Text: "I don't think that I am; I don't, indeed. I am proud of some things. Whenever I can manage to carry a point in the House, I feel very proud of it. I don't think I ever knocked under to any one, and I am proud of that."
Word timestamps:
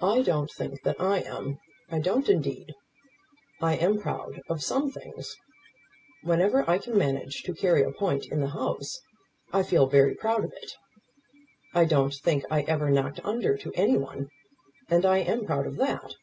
"I 0.00 0.22
don't 0.22 0.50
think 0.50 0.84
that 0.84 0.98
I 0.98 1.18
am; 1.20 1.58
I 1.90 1.98
don't, 1.98 2.26
indeed. 2.30 2.72
I 3.60 3.76
am 3.76 4.00
proud 4.00 4.40
of 4.48 4.62
some 4.62 4.90
things. 4.90 5.36
Whenever 6.22 6.64
I 6.66 6.78
can 6.78 6.96
manage 6.96 7.42
to 7.42 7.52
carry 7.52 7.82
a 7.82 7.92
point 7.92 8.24
in 8.30 8.40
the 8.40 8.48
House, 8.48 9.00
I 9.52 9.64
feel 9.64 9.86
very 9.86 10.14
proud 10.14 10.46
of 10.46 10.52
it. 10.56 10.72
I 11.74 11.84
don't 11.84 12.14
think 12.22 12.46
I 12.50 12.62
ever 12.62 12.88
knocked 12.90 13.20
under 13.22 13.58
to 13.58 13.70
any 13.74 13.98
one, 13.98 14.30
and 14.88 15.04
I 15.04 15.18
am 15.18 15.44
proud 15.44 15.66
of 15.66 15.76
that." 15.76 16.14